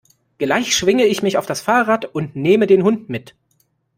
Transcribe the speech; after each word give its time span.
Gleich 0.39 0.75
schwinge 0.75 1.05
ich 1.05 1.21
mich 1.21 1.37
auf 1.37 1.45
das 1.45 1.61
Fahrrad 1.61 2.05
und 2.05 2.35
neme 2.35 2.65
den 2.65 2.81
Hund 2.81 3.07
mit. 3.09 3.35